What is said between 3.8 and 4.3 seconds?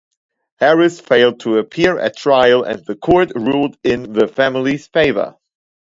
in the